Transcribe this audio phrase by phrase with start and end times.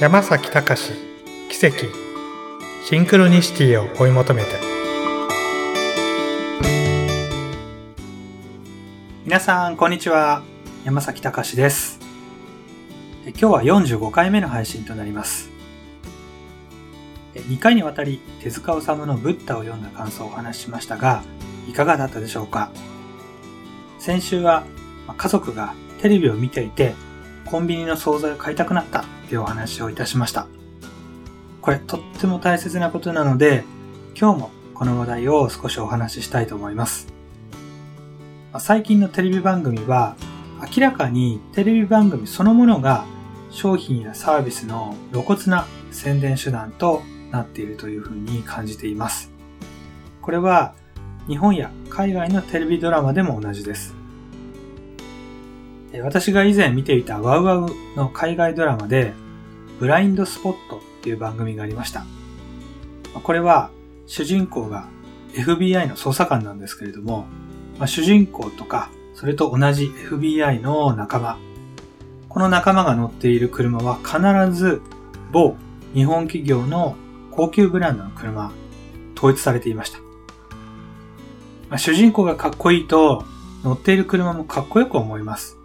[0.00, 0.92] 山崎隆
[1.50, 1.86] 奇跡
[2.84, 4.50] シンクロニシティを追い求めて。
[9.24, 10.44] 皆さんこんにちは。
[10.84, 11.98] 山崎隆です。
[13.24, 15.50] 今日は45回目の配信となります。
[17.34, 21.24] 2回にわたり手塚治虫のブッダを読んだ感想をお話ししましたが
[21.68, 22.70] いかがだったでしょうか？
[23.98, 24.62] 先週は
[25.16, 26.94] 家族がテレビを見ていて
[27.46, 29.04] コンビニの惣菜を買いたくなった。
[29.28, 30.46] ってお話をいたしました。
[31.60, 33.64] これとっても大切なことなので、
[34.18, 37.12] 今日もこの話題を少しお話ししたいと思います。
[38.58, 40.16] 最近のテレビ番組は
[40.74, 43.04] 明らかにテレビ番組そのものが
[43.50, 49.30] 商品やサービスの露骨な宣伝手段となっているというふうに感じています。
[50.22, 50.74] これは
[51.26, 53.94] 日本や海外のテレビドラマでも同じです。
[56.02, 59.14] 私が以前見ていたワウワウの海外ドラマで、
[59.80, 62.04] ブラインドスポットっていう番組がありました。
[63.22, 63.70] これは
[64.06, 64.88] 主人公が
[65.32, 67.26] FBI の捜査官なんですけれども、
[67.78, 71.38] まあ、主人公とか、それと同じ FBI の仲間。
[72.28, 74.82] この仲間が乗っている車は必ず
[75.32, 75.56] 某
[75.94, 76.96] 日本企業の
[77.30, 78.52] 高級ブランドの車、
[79.16, 79.98] 統一されていました。
[81.70, 83.24] まあ、主人公がかっこいいと
[83.64, 85.57] 乗っている車もかっこよく思います。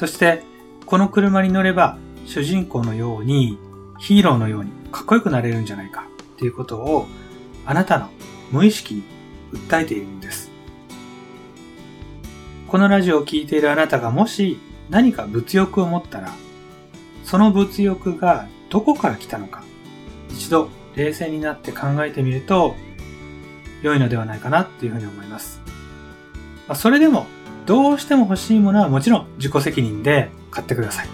[0.00, 0.42] そして、
[0.86, 3.58] この車に乗れば、主人公のように、
[3.98, 7.06] ヒーローのようにかっこよくなれるんじゃないかっていうことを、
[7.66, 8.08] あなたの
[8.50, 9.02] 無意識に
[9.52, 10.50] 訴えているんです。
[12.66, 16.32] このラジオを聴いているあなたがもし何か物欲を持ったら、
[17.22, 19.64] その物欲がどこから来たのか、
[20.30, 22.74] 一度冷静になって考えてみると、
[23.82, 25.60] 良いのではないかなっていうふうに思います。
[26.68, 27.26] ま、それでも
[27.70, 31.08] どうしても欲しいものはもちろん自己責任で買ってください。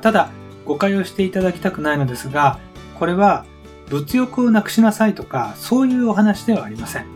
[0.00, 0.30] ただ、
[0.64, 2.58] 誤解をしていただきたくないのですが、
[2.98, 3.46] これは
[3.88, 7.06] 物欲をなくしなさいとか、そういうお話ではありません。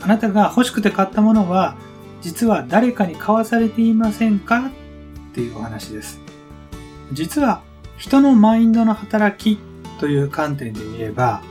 [0.00, 1.74] あなたが欲しくて買ったものは、
[2.22, 4.66] 実は誰かに買わされていませんか？
[4.66, 4.70] っ
[5.34, 6.20] ていうお話です。
[7.12, 7.60] 実は、
[7.96, 9.58] 人のマインドの働き
[9.98, 11.42] という観点で見れば、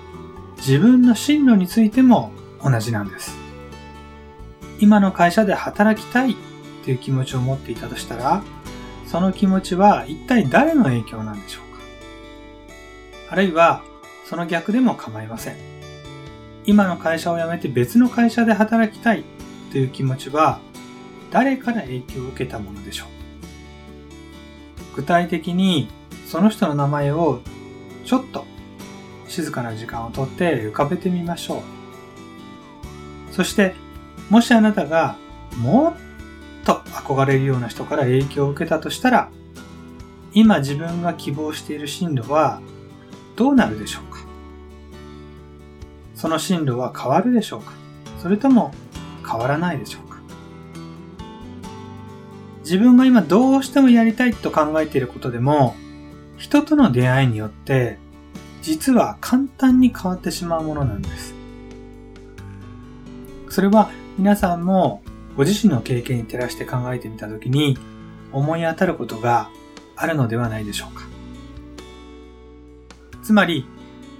[0.55, 2.31] 自分の進路についても
[2.63, 3.34] 同じなんです。
[4.79, 6.35] 今の会社で働きたいっ
[6.83, 8.43] ていう気持ちを持っていたとしたら、
[9.07, 11.81] その気持ちは一体誰の影響なんでしょうか？
[13.29, 13.83] あるいは、
[14.25, 15.55] その逆でも構いません。
[16.65, 19.23] 今の会社を辞めて別の会社で働きたい
[19.71, 20.59] という気持ちは、
[21.31, 23.07] 誰から影響を受けたものでしょう
[24.95, 25.89] 具体的に、
[26.27, 27.41] その人の名前を
[28.03, 28.45] ちょっと
[29.27, 31.63] 静かな時間をとって浮かべてみましょ
[33.31, 33.33] う。
[33.33, 33.75] そして
[34.29, 35.15] もしあなたが
[35.57, 35.93] もっ
[36.65, 39.29] と憧れるような人から影響を受けたとしたら、
[40.33, 42.59] 今自分が希望している進路は
[43.35, 44.19] どうなるでしょうか？
[46.15, 47.73] その進路は変わるでしょうか？
[48.19, 48.73] それとも
[49.29, 50.17] 変わらないでしょうか？
[52.61, 55.75] 自分が今どうしてもやりたいと考えていることでも、
[56.37, 57.99] 人との出会いによって、
[58.63, 61.35] 実は簡単に変わってしまうものなんです。
[63.49, 65.03] それは皆さんも
[65.35, 67.77] ご自身の経験に照らして考えてみたときに
[68.31, 69.49] 思い当たることが
[69.97, 71.03] あるのではないでしょうか。
[73.21, 73.65] つまり、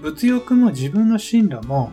[0.02, 1.90] 物欲も自分の進路も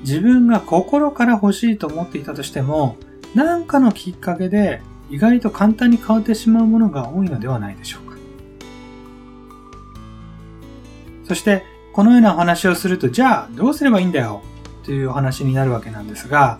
[0.00, 2.96] 自分が心から欲しいと思っていたとしても
[3.34, 8.16] 何かのきっかけで意外と簡単に変わってしまうものが多いのではないでしょうか。
[11.28, 14.42] そして、このようなお話をすると、じゃあどうすればいいんだよ
[14.82, 16.58] というお話になるわけなんですが、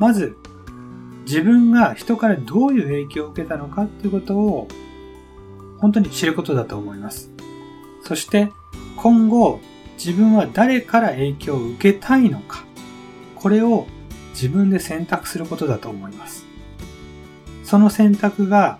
[0.00, 0.34] まず、
[1.26, 4.66] 自分が人からどういう影響を受けたのかっていうことを
[5.78, 7.30] 本当に知ることだと思います。
[8.02, 8.50] そして
[8.96, 9.60] 今後
[9.94, 12.64] 自分は誰から影響を受けたいのか、
[13.36, 13.86] これを
[14.32, 16.46] 自分で選択することだと思います。
[17.62, 18.78] その選択が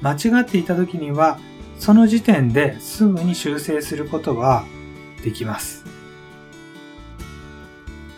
[0.00, 1.40] 間違っていた時には
[1.78, 4.64] その時点ですぐに修正することは
[5.24, 5.84] できます。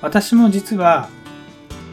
[0.03, 1.09] 私も実は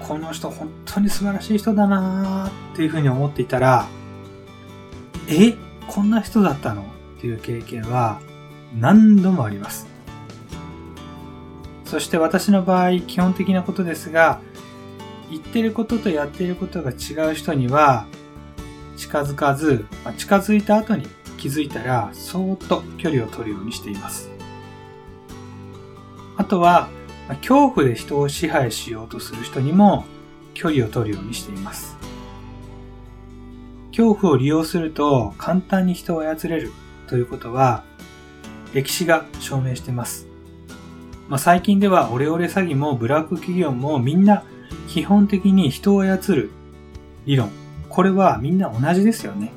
[0.07, 3.87] この人本当に素晴らしい人だなーっていうふうに思っていたら、
[5.27, 5.55] え
[5.87, 6.83] こんな人だったの？
[6.83, 8.19] っていう経験は
[8.77, 9.87] 何度もあります。
[11.85, 14.41] そして私の場合、基本的なことですが、
[15.31, 18.05] 言ってることとやっていることが違う人には、
[18.97, 24.29] 近づかず、まあ、近づいた後に気づいたら、そーっと距離を取るようにしています。
[26.37, 26.89] あとは、
[27.27, 30.05] 恐怖で人を支配しようとする人にも
[30.53, 31.95] 距離を取るようにしています。
[33.89, 36.71] 恐怖を利用すると簡単に人を操れる
[37.07, 37.83] ということは
[38.73, 40.27] 歴史が証明しています。
[41.29, 44.43] まあ、最近ではオレオレ詐欺もブラック企業もみんな
[44.87, 46.51] 基本的に人を操る
[47.25, 47.49] 理論。
[47.89, 49.51] これはみんな同じですよね。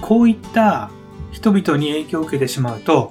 [0.00, 0.90] こういった
[1.30, 3.10] 人々に影響を受けてしまうと、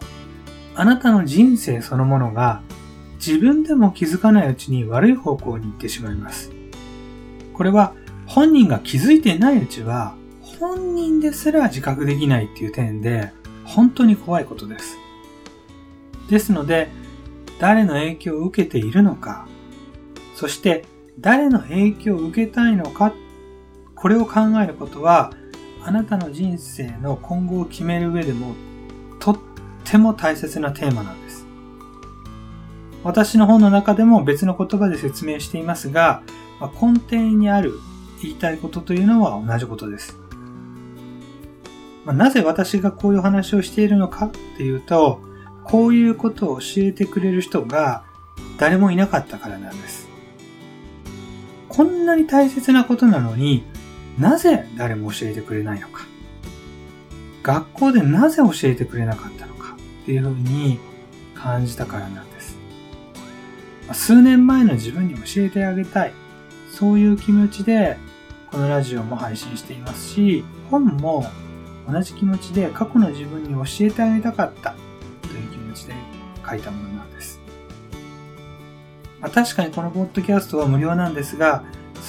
[0.76, 2.62] あなたの人生そのものが
[3.16, 6.52] 自分でも気づかないうちに悪い方向に行ってしまいます。
[7.54, 7.94] これは
[8.26, 13.32] 本人が気づいてないうちは本人ですら自覚できないっていう点で
[13.66, 14.98] 本当に怖いことです。
[16.30, 16.90] ですので、
[17.60, 19.48] 誰の影響を受けているのか、
[20.36, 20.86] そして
[21.20, 23.14] 誰の影響を受けたいのか、
[23.96, 25.32] これを考えることは、
[25.84, 28.56] あなたの人生の今後を決める上でも
[29.86, 31.46] っても大切なテーマなんです。
[33.04, 36.22] 私の本の中でも別の言葉で説明していますが、
[36.60, 37.74] ま根底にある
[38.22, 40.18] 言いたいことというのは同じことです。
[42.06, 45.22] まなぜ私がこういう話をしているのかっていうと、
[45.64, 48.04] こういうことを教えてくれる人が
[48.58, 50.08] 誰もいなかったからなんです。
[51.70, 53.64] こんなに大切なことなのに
[54.20, 56.06] なぜ誰も教えてくれないのか。
[57.44, 59.51] 学校でなぜ教えてくれなかったのか
[60.02, 60.80] っていうふうに
[61.36, 62.58] 感じたからなんです。
[63.94, 66.14] 数年前の自分に教えてあげたい。
[66.72, 67.98] そういう気持ちで
[68.50, 71.26] このラジオも配信していますし、本も
[71.88, 74.76] 同じ気持ちで過去の自分に教えてあげたかった
[75.22, 75.94] という気持ちで
[76.48, 77.42] 書いたものなんです。
[79.20, 81.64] まあ、確かにこのポッドキャストは無料なんですが、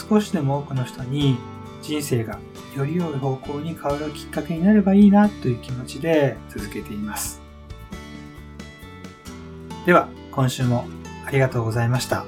[0.08, 1.36] 少しでも多くの人に
[1.82, 2.38] 人生が
[2.76, 7.41] より良い方向に変わるきっかけになればいいなという気持ちで続けています。
[9.87, 10.87] では、今週も
[11.26, 12.25] ありがとうございました。